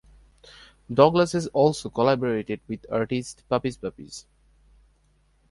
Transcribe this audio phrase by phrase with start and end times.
[0.91, 4.25] Douglas has also collaborated with artist Puppies Puppies.